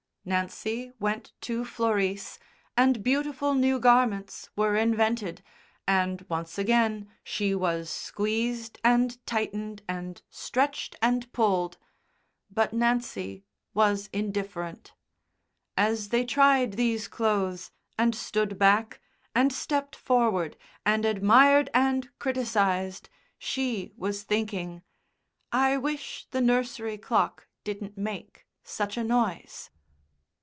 [0.23, 2.37] Nancy went to Florice,
[2.77, 5.41] and beautiful new garments were invented,
[5.87, 11.79] and once again she was squeezed, and tightened, and stretched, and pulled.
[12.51, 14.93] But Nancy was indifferent.
[15.75, 19.01] As they tried these clothes, and stood back,
[19.33, 20.55] and stepped forward,
[20.85, 23.09] and admired and criticised,
[23.39, 24.83] she was thinking,
[25.51, 29.71] "I wish the nursery clock didn't make such a noise."